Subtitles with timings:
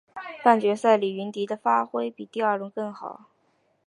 [0.43, 3.25] 半决赛李云迪的发挥比第二轮更好。